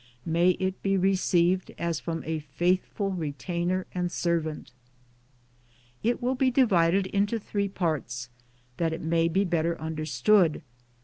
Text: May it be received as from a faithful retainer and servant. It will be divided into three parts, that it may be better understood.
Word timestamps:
May 0.25 0.57
it 0.59 0.81
be 0.81 0.97
received 0.97 1.73
as 1.77 1.99
from 1.99 2.23
a 2.23 2.39
faithful 2.39 3.11
retainer 3.11 3.85
and 3.93 4.11
servant. 4.11 4.71
It 6.01 6.23
will 6.23 6.33
be 6.33 6.49
divided 6.49 7.05
into 7.05 7.37
three 7.37 7.69
parts, 7.69 8.29
that 8.77 8.93
it 8.93 9.01
may 9.01 9.27
be 9.27 9.45
better 9.45 9.79
understood. 9.79 10.63